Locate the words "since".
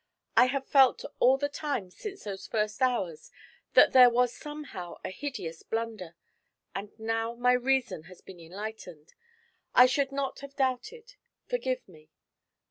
1.91-2.23